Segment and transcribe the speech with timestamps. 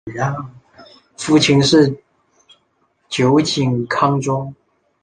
[1.15, 1.95] 父亲是
[3.07, 4.51] 酒井康忠。